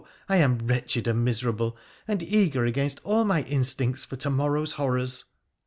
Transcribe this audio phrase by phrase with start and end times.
[0.27, 5.25] I am wretched and miserable, and eager against all my instincts for to morrow's horrors